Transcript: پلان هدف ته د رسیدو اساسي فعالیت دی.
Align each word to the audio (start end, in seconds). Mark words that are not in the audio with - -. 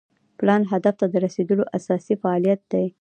پلان 0.39 0.61
هدف 0.71 0.95
ته 0.99 1.05
د 1.09 1.15
رسیدو 1.25 1.57
اساسي 1.77 2.13
فعالیت 2.21 2.61
دی. 2.71 2.85